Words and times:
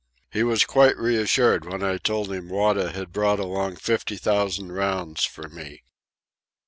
He 0.31 0.41
was 0.41 0.65
quite 0.65 0.97
reassured 0.97 1.63
when 1.63 1.83
I 1.83 1.99
told 1.99 2.31
him 2.33 2.49
Wada 2.49 2.91
had 2.91 3.11
brought 3.13 3.37
along 3.39 3.75
fifty 3.75 4.17
thousand 4.17 4.71
rounds 4.71 5.23
for 5.25 5.47
me. 5.47 5.83